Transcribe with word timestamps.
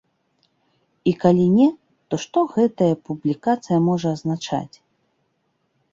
І 1.11 1.13
калі 1.23 1.43
не, 1.57 1.67
то 2.13 2.19
што 2.25 2.39
гэтая 2.55 2.89
публікацыя 3.11 3.77
можа 3.89 4.07
азначаць? 4.19 4.75